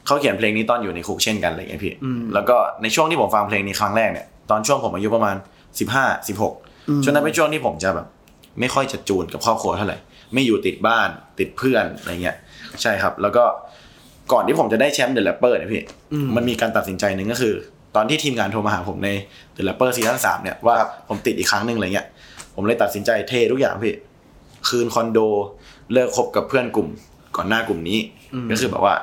[0.06, 5.36] เขาเขียนเพลงนี้ตอนอยู่ในคุกเช่นกันอะไรอย่างเงี้ยพี่อืมแล้วก็ในช่วงที่ผมฟังเพลงนี้ครั้งแรกเนี่ยตอนช่วงผมอายุประมาณ
[5.80, 6.54] สิบห้าสิบหก
[7.04, 8.08] ช่วงนั้นเป็นช่วงที่ผมจะแบบ
[8.60, 9.98] ไม่ค่อยจะจูนกับครอบครัวเท่าไหร่
[10.34, 11.10] ไม่อยู่ติดบ้าน
[11.40, 12.38] ติดเพื่อนอะไรเงี้ย
[12.82, 13.44] ใช่ครับ แล้วก็
[14.32, 17.54] ก่อนที่ผมจะได้แชมป์ The Rapper เนี่ยพี่อืมมันมีการตัดสินใจหนึ่งก็คือ
[17.96, 19.10] ตอนที่ทีมงานโทรมาหาผมใน
[19.54, 22.08] The Rapper season สามเนี่ยว่าครับผมติดอีกครั้งหนึ่งอะไรเงี้ย
[22.56, 23.96] ผมเลยตัดสินใจเททุกอย่างพี่
[24.70, 25.20] คืนคอนโด
[25.94, 26.90] เลิกคบกับเพื่อนกลุ่ม
[27.36, 28.00] ก่อนหน้ากลุ่มนี้
[28.52, 28.96] ก็คือแบบว่า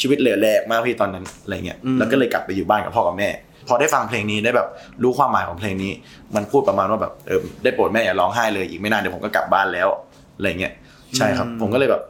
[0.00, 3.28] ชีวิตเหลวแหลกมากพี่ตอนนั้นอะไรเงี้ยอืมแล้วก็เลยกลับไปอยู่บ้านกับพ่อกับแม่
[3.68, 4.68] พอได้ฟังเพลงนี้ได้แบบ
[5.02, 5.92] รู้ความหมายของเพลงนี้
[6.36, 9.88] มันพูดประมาณว่าแบบเออได้โปรดแม่อย่าร้องไห้เลยอีกไม่นานเดี๋ยวผมก็กลับบ้านแล้ว
[10.36, 10.72] อะไรเงี้ย
[11.16, 12.02] ใช่ครับ ผมก็เลยแบบ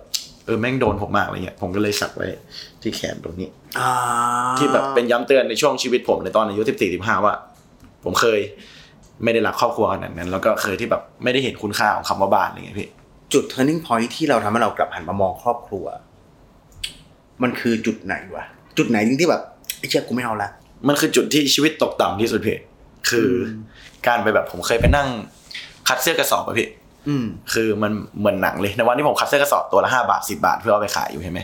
[0.46, 2.26] เออแม่งโดนผมมากอะไรเงี้ยผมก็เลยสักไว้
[2.82, 3.90] ที่แขนตรงนี้อ่า
[4.58, 7.34] ที่แบบเป็นย้ำเตือนในช่วงชีวิตผมในตอนอายุสิบสี่สิบห้าว่า
[8.04, 8.40] ผมเคย
[9.24, 12.88] ไม่ได้รักครอบครัวขนาดนั้น แล้วก็เคยที่แบบไม่ได้เห็นคุณค่าของคำว่าบ้านอะไรเงี้ยพี่
[13.32, 15.84] จุด turning point ที่เราทำให้เรากลับหันมามองครอบครัว
[17.42, 18.44] มันคือจุดไหนวะ
[18.78, 19.42] จุดไหนจริงที่แบบ
[19.78, 20.48] ไอ้เชี่ยกูไม่เอาละ
[20.88, 22.58] มันคือจุดที่ชีวิตตกต่ำที่สุดพี่
[23.08, 23.34] คืออ
[24.06, 25.08] การไปแบบผมเคยไปนั่ง
[25.88, 26.83] คัดเสื้อกระสอบอะพี่อืม
[27.54, 31.40] คือมันเหมือนหนังเลยในวันที่ผมคัดเสื้อกระสอบตัวละห้าบาทสิบาทเพื่อเอาไปขายอยู่ใช่ไหม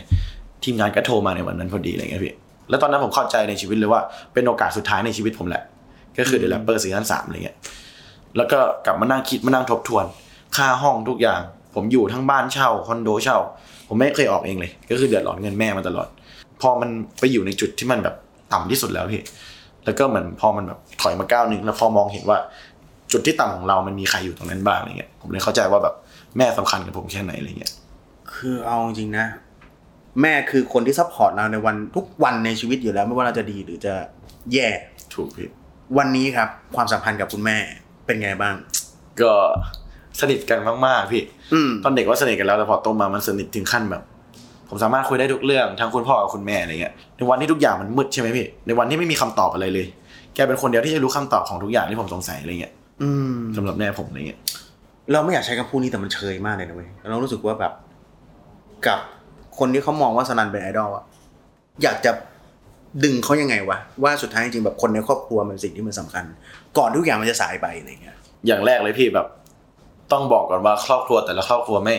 [0.63, 2.33] ทีมงานก็โทรมาในวันนั้นพอดีอะไรเงี้ยพี่
[2.69, 4.01] แล้วตอนนั้นผมเข้าใจในชีวิตเลยว่า
[4.33, 5.63] เป็นโอกาสสุดท้ายในชีวิตผมแหละ
[6.17, 7.57] ก็คือเดอะแรปเปอร์ซีซั่นสามอะไรเงี้ย
[8.37, 10.05] แล้วก็กลับมานั่งคิดมานั่งทบทวน
[10.57, 11.39] ค่าห้องทุกอย่าง
[11.75, 13.37] ผมอยู่ทั้งบ้านเช่าคอนโดเช่า
[13.87, 16.07] ผมไม่เคยออกเองเลย ก็คือเดือดร้อนเงินแม่มาตลอด
[16.61, 16.89] พอมัน
[17.19, 18.15] ไปอยู่ในจุดที่มันแบบ
[18.53, 19.21] ต่ำที่สุดแล้วพี่
[19.85, 22.37] แล้วก็เหมือนพอมันแบบถอยมาก้าวหนึ่งแล้วพอมองเห็นว่า
[23.11, 25.95] จุดที่ต่ำของเรามันมีใครอยู่ตรงนั้นบ้างอะไรเงี้ยผมเลยเข้าใจว่าแบบ
[26.37, 27.73] แม่สำคัญกับผมแค่ไหนอะไรเงี้ย
[28.33, 29.25] คือเอาจริงๆนะ
[30.21, 33.93] แม่คือคนที่ support เราในวันทุกวันในชีวิตอยู่แล้ว ไม่ว่าเราจะดีหรือจะ
[34.53, 34.67] แย่
[35.13, 35.49] ถูกพี่
[35.97, 37.57] วันนี้ครับ ความสัมพันธ์กับคุณแม่
[38.05, 38.55] เป็นไงบ้าง
[39.21, 39.33] ก็
[40.19, 44.03] สนิทกันมากๆพี่อืมตอนเด็กว่าสนิทกันแล้วแต่พอโตมามันสนิทถึงขั้นแบบ
[44.69, 49.87] ผมสามารถคุยได้ทุกเรื่องทั้งคุณพ่อกับคุณแม่อะไรเงี้ยในวันที่ทุกอย่างมันมืดใช่ไหมพี่ในวันที่ไม่มีคำตอบอะไรเลย
[50.35, 52.80] แกเป็นคนเดียวที่จะรู้คำตอบของทุกอย่างที่ผมสงสัยอะไรเงี้ยอืม
[53.57, 54.39] สำหรับแม่ผมอะไรเงี้ย
[55.11, 57.73] เราไม่อยากใช้คำพูดนี้แต่มันเชยมากเลยนะเว้ยเรารู้สึกว่าแบบ
[58.87, 58.99] กับ
[59.59, 61.05] คนที่เขามองว่าสนันเป็นไอดอลอะ
[61.83, 62.11] อยากจะ
[63.03, 66.23] ดึงเขายังไงวะว่าสุดท้ายจริงๆแบบคนในครอบครัวมันสิ่งที่มันสำคัญ
[66.77, 68.15] ก่อนทุกอย่างมันจะสายไปอะไรเงี้ย
[68.47, 69.27] อย่างแรกเลยพี่แบบ
[70.11, 71.95] ต้องบอกก่อนว่าครอบครัวแต่ละครอบครัวไม่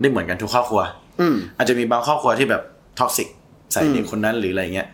[0.00, 0.80] ได้เหมือนกันทุกครอบครัว
[1.20, 2.62] อืมอาจจะมีบางครอบครัวที่แบบ
[2.98, 3.28] toxic
[3.72, 4.88] ใส่อืมเด็กคนนั้นหรืออะไรเงี้ย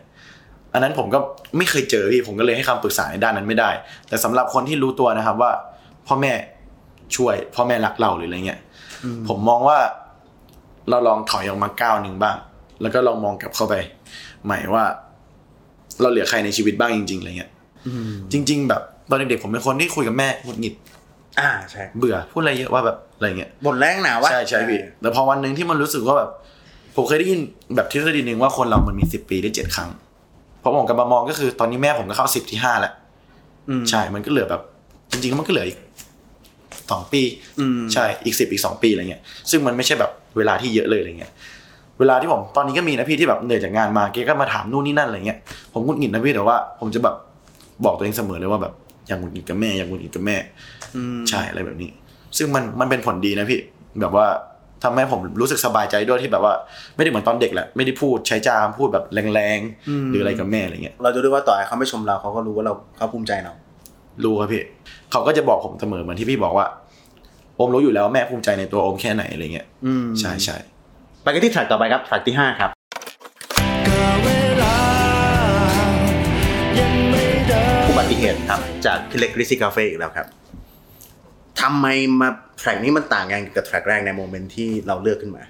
[0.72, 1.18] อันนั้นผมก็
[1.56, 3.70] ไม่เคยเจอพี่ผมก็เลยให้คำปรึกษาในด้านนั้นไม่ได้
[4.08, 5.52] แต่สำหรับคนที่รู้ตัวนะครับว่า
[6.06, 6.32] พ่อแม่
[7.16, 8.60] ช่วย พ่อแม่รักเราหรืออะไรเงี้ย
[9.28, 9.78] ผมมองว่า
[10.90, 12.36] เราลองถอยออกมาก้าวหนึ่งบ้าง
[12.82, 13.74] แล้วก็ลองมองกลับเข้าไป
[14.44, 14.84] ใหม่ว่า
[16.00, 17.50] เราเหลือใครในชีวิตบ้างจริงๆอะไรเงี้ย
[17.86, 20.74] อืมจริง ๆ แบบตอนเด็กๆผมเป็นคนที่คุยกับแม่หงุดหงิด
[21.40, 26.30] อ่าใช่เบื่อพูดอะไรเยอะว่าแบบอะไรเงี้ยบทแรงหนาวะใช่ใช่พี่แต่พอวันหนึ่งที่มันรู้สึกว่าแบบ
[26.96, 27.40] ผมเคยได้ยิน
[27.76, 30.05] แบบทฤษฎีหนึ่งว่าคนเรามันมีสิบปีได้เจ็ดครั้งพ
[30.66, 32.92] อผมกลับมามองก็คือตอนนี้แม่ผมก็เข้าสิบที่ห้าแล้ว
[33.68, 34.62] อืมใช่มันก็เหลือแบบ
[35.10, 35.78] จริงๆมันก็เหลืออีก
[36.90, 37.22] สองปี
[37.60, 41.32] อืมใช่อีกสิบอีกสองปีอะไรเงี้ยซึ่งมันไม่ใช่แบบเวลาที่เยอะเลยอะไรเงี้ย
[41.98, 45.38] เวลาที่ผมตอนนี้ก็มีนะพี่ที่แบบเหนื่อยจากงานมาเกก็มาถามนู่นนี่นั่นอะไรเงี้ย
[45.72, 47.14] ผมหงุดหงิดนะพี่แต่ว่า ผมจะแบบ
[47.84, 48.72] บอกตัวเองเสมอเลยว่าแบบ
[49.06, 50.36] อย่างหงุดหงิดกับแม่อย่างหงุดหงิดกับแม่
[50.96, 51.90] อืมใช่อะไรแบบนี้
[52.36, 53.60] ซึ่งมันมันเป็นผลดีนะพี่
[54.00, 54.26] แบบว่า
[54.84, 56.54] ทำให้ผมรู้สึกสบายใจด้วยที่แบบว่า
[56.96, 63.52] ไม่ได้เหมือนตอนเด็กแหละไม่ได้พูดใช้จามพูดแบบแรงๆหรืออะไรกับแม่อะไรเงี้ยเราจะรู้ว่าต่อให้เขาไม่ชมเราเขาก็รู้ว่าเราเขาภูมิใจเรา
[64.24, 64.62] รู้ครับพี่
[65.12, 66.66] เขาก็จะบอกผมเสมอเหมือนที่พี่บอกว่า
[67.56, 70.56] โอมรู้อยู่แล้วว่าแม่ภูมิใจในตัวโอมแค่ไหนอะไรเงี้ยอืมใช่ใช่
[71.22, 72.70] ไปกันที่แทร็กต่อไปครับ track ที่ห้าครับ
[73.88, 74.28] ก็เว
[74.62, 74.76] ลา
[76.78, 80.26] ยังไม่เดินอุบัติเหตุครับ จากพี่เล็ก Greasy Cafe อีกแล้วครับ
[81.62, 81.86] ทำไม
[82.20, 85.42] มา track นี้มันต่างกันกับ track แรกใน moment ที่เราเลือกขึ้นมา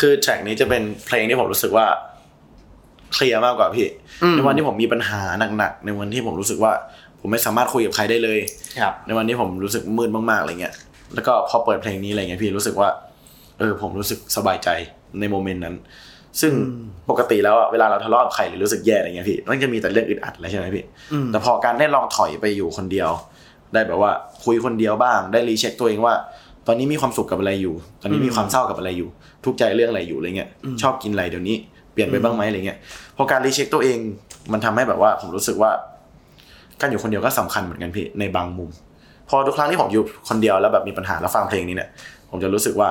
[0.00, 1.86] คือ track นี้จะเป็นเพลงที่ผมรู้สึกว่า
[3.14, 3.86] เคลียร์มากกว่าพี่
[4.22, 5.20] อืมในวันที่ผมมีปัญหา
[5.58, 6.72] หนักๆในวันที่ผมรู้สึกว่า
[7.20, 8.38] ผมไม่สามารถคุยกับใครได้เลย
[8.80, 10.74] ครับ ในวันที่ผมรู้สึกมืดมากๆอะไรเงี้ย
[11.14, 12.88] แล้วก็พอเปิดเพลงนี้อะไรเงี้ยพี่รู้สึกว่า
[13.58, 14.68] เออผมรู้สึกสบายใจ
[15.20, 15.74] ใน moment นั้น
[16.40, 16.52] ซึ่ง
[17.10, 23.10] ปกติแล้วอะเวลาเราทะเลาะกับใครหรือรู้สึกแย่อะไรเงี้ยพี่มันจะมีแต่เรื่องอึดอัดอะไรใช่ไหมพี่อืมแต่พอการได้ลองถอยไปอยู่คนเดียว
[23.74, 24.12] ได้แบบว่า
[24.44, 26.14] คุยคนเดียวบ้าง ได้ recheck ตัวเองว่า
[26.66, 29.08] ตอนนี้มีความสุขกับอะไรอยู่ ตอนนี้มีความเศร้ากับอะไรอยู่
[29.44, 30.48] ทุกข์ใจเรื่องอะไรอยู่อะไรเงี้ย
[30.82, 31.56] ชอบกินอะไรเดี๋ยวนี้
[31.92, 32.78] เปลี่ยนไปบ้างไหมอะไรเงี้ย
[33.16, 33.98] พอการ recheck ตัวเอง
[34.52, 35.70] มันทำให้แบบว่าผมรู้สึกว่า
[36.80, 38.70] การอยู่คนเดียวก็สำคัญเหมือนกันพี่ในบางมุม
[39.28, 41.88] พอทุกครั้งที่ผมอยู่คนเดียวแล้วแบบมีปัญหาแล้วฟังเพลงนี้เนี่ย
[42.30, 42.88] ผมจะรู้สึกว่า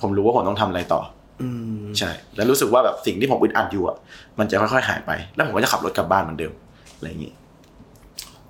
[0.00, 1.00] ผมรู้ว่าผมต้องทำอะไรต่อ
[1.42, 1.48] อื
[1.82, 3.96] มใช่ แล้วรู้สึกว่าแบบสิ่งที่ผมอึดอัดอยู่อะ
[4.38, 6.52] มันจะค่อยๆหายไป แล้วผมก็จะขับรถกลับบ้านเหมือนเดิม
[6.96, 7.32] อะไรอย่างงี้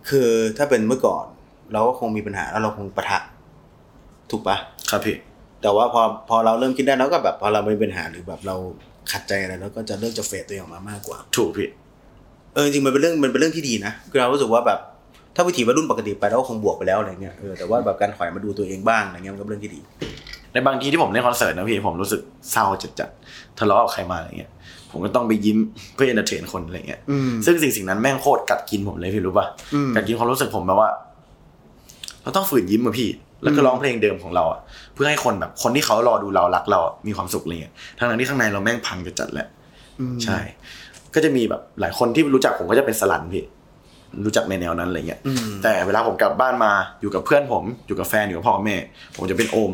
[0.09, 1.25] คือถ้าเป็นเมื่อก่อน
[1.73, 3.19] เราก็คงมีปัญหาแล้วเราคงปะทะ
[4.31, 4.57] ถูกปะ
[4.91, 5.17] ครับพี่
[5.63, 8.57] แต่ว่าพอพอเราเริ่มคิดได้แล้วก็แบบพอเรามีปัญหาหรือแบบเรา
[9.13, 11.69] ขัดใจอะไรแล้วก็จะเริ่มจะเฟดตัวเองออกมามากกว่า ถูกพี่
[12.55, 14.79] เออจริงๆมันเป็นเรื่องมันเป็นเรื่องที่ดีนะคือเรารู้สึกว่าแบบ
[15.37, 19.81] ถ้าวิถีวัยรุ่นปกติไปเราก็คงบวกไปแล้วอะไรเงี้ยเออแต่ว่าแบบการถอยมาดูตัวเองบ้างอะไรเงี้ยมันก็เป็นเรื่องที่ดี
[20.53, 22.21] ในบางทีที่ผมเล่นคอนเสิร์ตนะพี่ผมรู้สึก
[22.53, 22.65] เศร้า
[23.01, 24.51] จัดๆทะเลาะกับใครมาอะไรเงี้ย
[24.91, 25.59] ผมก็ต้องไปยิ้ม
[25.95, 30.91] เพื่อ entertain คนอะไรเงี้ยอืมซึ่งสิ่งสิ่งนั้นแม่งโคตรกัดกินผมเลยพี่รู้ป่ะอืมกัดกินความรู้สึกผมแบบว่า
[32.23, 33.11] เราต้องฝืนยิ้มอะพี่
[33.43, 34.61] แล้วก็ร้องเพลงเดิมของเราอะ
[34.95, 39.49] เพื่อให้คนแบบคนที่เขารอดูเรารักเราอะมีความสุขอะไรเงี้ยทั้งนั้นที่ข้างในเราแม่งพังจัดๆแหละ
[40.25, 40.39] ใช่
[41.15, 43.45] ก็จะมีแบบหลายคนที่รู้จักผมก็จะเป็นสลันพี่
[44.25, 48.77] รู้จักในแนวนั้นอะไรเงี้ยอืมแต่เวลาผมกลับบ้านมาอยู่กับเพื่อนผมอยู่กับแฟนอยู่กับพ่อกับแม่
[49.17, 49.73] ผมจะเป็นโอม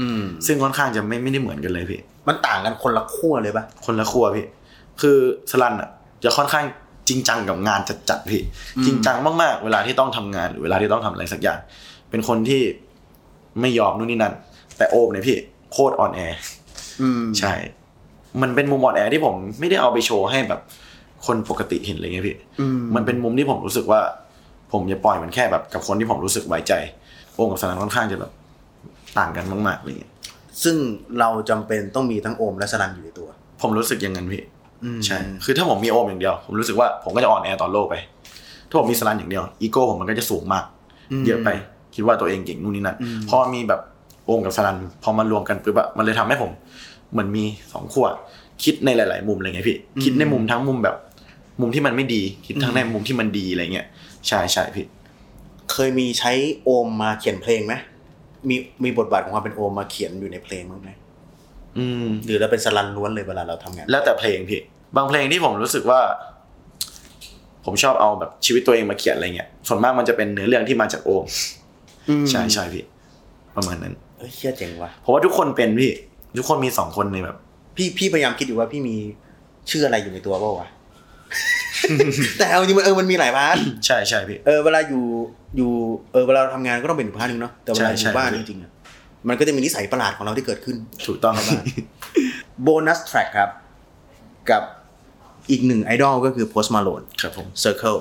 [0.00, 4.46] อืมซึ่งค่อนข้างจะไม่ไม่ได้เหมือนกันเลยพี่มันต่างกันคนละขั้วเลยปะคนละครัวพี่
[5.00, 5.18] คือ
[5.50, 5.88] สลันอะ
[6.24, 6.64] จะค่อนข้าง
[7.08, 8.42] จริงจังกับงานจัดๆพี่
[8.86, 11.58] จริงจังมากๆ เวลาที่ต้องทำงานหรือเวลาที่ต้องทำอะไรสักอย่าง
[12.10, 12.62] เป็นคนที่
[13.60, 14.34] ไม่ยอมนู่นนี่นั่น
[14.76, 15.36] แต่โอมเนี่ยพี่
[15.72, 16.20] โคตรอ่อนแอ
[17.02, 17.52] อืมใช่
[18.42, 20.60] มันเป็นมุมอ่อนแอที่ผมไม่ได้เอาไปโชว์ให้แบบ
[21.26, 24.00] คนปกติเห็นเลยไงพี่อืมมันเป็นมุมที่ผมรู้สึกว่า
[24.72, 26.72] ผมจะปล่อยมันแค่แบบกับคนที่ผมรู้สึกไว้ใจ
[27.34, 28.32] โอมกับสลันค่อนข้างจะแบบ
[29.18, 30.12] ต่างกันมากๆอะไรเงี้ย
[30.62, 30.76] ซึ่ง
[31.18, 33.28] เราจำเป็นต้องมีทั้งโอมและสลันอยู่ในตัว
[33.62, 34.42] ผมรู้สึกอย่างนั้นพี่
[34.84, 37.94] อืมใช่ คือถ้าผมมีโอมอย่างเดียว ผมรู้สึกว่าผมก็จะอ่อนแอต่อโลกไป
[38.68, 40.64] ถ้าผมมีสลันอย่างเดียว อีโก้ผมมันก็จะสูงมาก
[41.26, 41.48] เยอะไป
[41.94, 42.96] คิดว่าตัวเองเก่งนู่นนี่นั่น
[43.30, 43.80] พอมีแบบ
[44.26, 46.50] โอมกับสลันพอมารวมกันปุ๊บอะมันเลยทำให้ผม
[47.12, 48.06] เหมือนมีสองขั้ว
[48.64, 50.96] คิดในหลาย ๆ มุมอะไรเงี้ยพี่ คิดในมุมทั้งมุมแบบ
[51.60, 53.86] มุมที่มันไม่ดี คิดทั้งในมุมที่มันดีอะไรเงี้ย
[54.28, 54.86] ใช่ใช่พี่
[55.72, 56.32] เคยมีใช้
[56.64, 57.74] โอมมาเขียนเพลงไหม
[58.48, 60.90] มีมีบทบาทของความเป็นโอมมาเขียนอยู่ในเพลงมั้างไหม
[61.78, 64.60] อืมหรือเราเป็นสลันล้วนเลยเวลาเราทำงาน แล้วแต่เพลงพี่
[64.96, 66.00] บางเพลงที่ผมรู้สึกว่า
[67.64, 71.24] ผมชอบเอาแบบชีวิตตัวเองมาเขียนอะไรเงี้ยส่วนมากมันจะเป็นเนื้อเรื่องที่มาจากโอม
[72.30, 72.84] ใช่ใช่พี่
[73.56, 75.90] ประมาณนั้นเอ้ยเชี่ยเจ๋งว่ะเพราะว่าทุกคนเป็นพี่
[76.38, 77.36] ทุกคนมีสองคนในแบบ
[77.76, 78.96] พี่พี่พยายามคิดอยู่ว่าพี่มี
[79.70, 80.68] ชื่ออะไรอยู่ในตัวเปล่าวะ
[82.38, 85.04] แต่เอาจริงๆมันเออมันมีหลาย part ใช่ใช่พี่เออเวลาอยู่
[85.56, 85.70] อยู่
[86.12, 88.70] เออเวลาเราทำงานก็ต้องเป็นอีก part หนึ่งเนาะแต่เวลาอใช่ยู่บ้านใช่ใช่จริงๆอะ
[89.28, 91.64] มันก็จะมีนิสัยประหลาดของเราที่เกิดขึ้น ถูกต้องครับ
[92.62, 93.50] bonus track ครับ
[94.50, 94.62] กับ
[95.50, 97.98] อีกหนึ่งไอดอลก็คือ Post Malone ครับผม Circle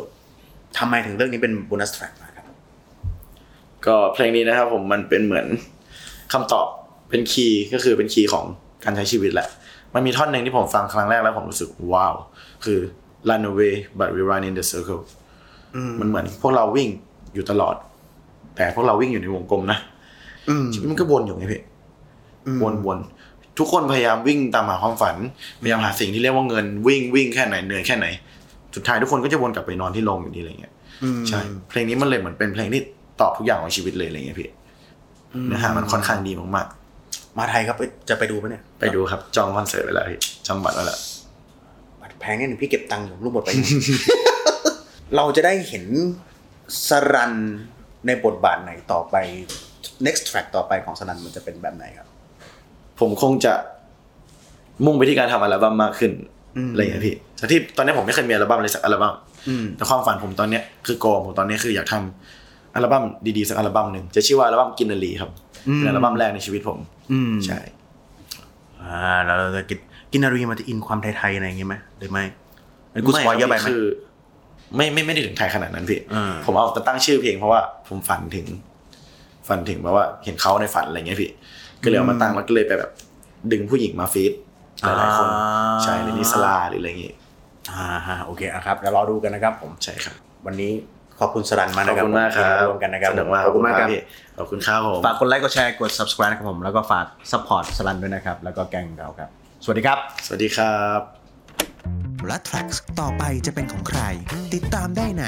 [0.77, 2.28] ทำไมถึงเรื่องนี้เป็นโบนัสแทร็กมาครับ
[3.87, 5.47] ก็เพลงนี้นะครับ ผมมันเป็นเหมือน
[6.33, 6.67] คำตอบ
[7.09, 8.45] เป็นคีย์ก็คือเป็นคีย์ของ
[8.83, 9.47] การใช้ชีวิตแหละ
[9.95, 12.13] มันมีท่อนหนึ่งที่ผมฟังครั้งแรกแล้วผมรู้สึกว้าว
[12.65, 12.79] คือ
[13.29, 15.01] run away but we run in the circle
[15.99, 16.89] มันเหมือนพวกเราวิ่ง
[17.33, 17.75] อยู่ตลอด
[18.55, 19.79] แต่พวกเราวิ่งอยู่ในวงกลมนะ
[20.49, 21.61] อืมชีวิตมันก็วนอยู่ไงพี่
[22.63, 22.99] วนวน
[23.59, 25.15] ทุกคนพยายามวิ่งตามหาความฝัน
[25.61, 28.07] พยายามหาสิ่งที่เรียกว่าเงินวิ่งวิ่งแค่ไหนเหนื่อยแค่ไหน
[28.75, 30.73] สุดท้ายทุกคนก็จะวนกลับไปนอนที่โรงอยู่ดีอะไรเงี้ย
[31.29, 31.39] ใช่
[31.69, 32.81] เพลงนี้มันเลยเหมือนเป็นเพลงที่
[33.21, 34.49] ตอบทุกอย่างของชีวิตเลยอะไรเงี้ยพี่
[35.47, 36.67] เนื้อหามันค่อนข้างดีมาก
[37.37, 40.99] มาไทยครับไปจะไปดูปะเนี่ยๆไปดูครับจองคอนเสิร์ตไปแล้วพี่จองบัตรไว้แล้ว
[42.01, 43.49] บัตรแพงนิดนึงพี่เก็บตังค์อยู่รูปหมดไป
[45.15, 45.85] เราจะได้เห็น
[46.87, 47.33] สรัน
[48.05, 49.15] ในบทบาทไหนต่อไป
[50.05, 52.07] next track ต่อไปของสรันมันจะเป็นแบบไหนครับ
[52.99, 53.53] ผมคงจะ
[54.85, 56.11] มุ่งไปที่การทำอัลบั้มมากขึ้น
[56.57, 59.13] อืมอะไรอย่างเงี้ยพี่แต่ที่ตอนนี้ผมไม่เคยมีอัลบั้มเลยสักอัลบั้ม
[59.49, 62.38] อืมแต่ความฝันผมตอนเนี้ยคือโกของผมตอนนี้คืออยากทำ
[62.79, 63.03] อัลบั้ม
[63.37, 65.31] ดีๆสักอัลบั้มหนึ่งจะชื่อว่าอัลบั้มกินนารีครับ
[65.75, 66.79] เป็นอัลบั้มแรกในชีวิตผม
[67.11, 67.59] อืมใช่
[68.81, 69.79] อ่าแล้วเราจะกิน
[70.11, 72.23] กินนารีมันจะอินความไทยๆอะไรอย่างเงี้ยไหมหรือไม่
[72.91, 73.83] อันนี้กูสปอยเยอะไปไหมคือ
[74.75, 78.47] ไม่ไม่ไม่ได้ถึงไทยขนาดนั้นพี่อ่าผมเอาแต่ตั้งชื่อเพลงเพราะว่าผมฝันถึง
[79.47, 81.31] ฝันถึงแบบว่าเห็นเขาในฝันอะไรเงี้ยพี่
[81.83, 82.91] ก็เลยเอามาตั้งแล้วก็เลยไปแบบ
[83.51, 84.33] ดึงผู้หญิงมาฟีด
[84.83, 87.15] หลายๆคนอ่าใช่หรือนิสลาหรืออะไรเงี้ย
[87.71, 90.15] อ่าฮะโอเคอะครับเดี๋ยวรอดูกันนะครับ ผมใช่ครับ
[90.45, 90.71] วันนี้
[91.19, 94.01] ขอบคุณสรันมากขอบนะครับคุณมากครับที่รวมกันนะครับสนุกมากขอบคุณมากครับพี่
[94.37, 99.29] ขอบคุณครับผมฝากกดไลค์กดแชร์กด subscribe นะครับผมแล้วก็ฝาก support สลันด้วยนะครับ แล้วก็แกงเราครับ
[99.63, 100.99] สวัสดีครับ สวัสดีครับ
[102.27, 104.01] และ Tracks ต่อไปจะเป็นของใคร
[104.53, 105.23] ติดตามได้ใน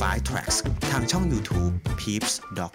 [0.00, 0.56] f i Tracks
[0.90, 2.74] ทางช่อง YouTube Peeps Doc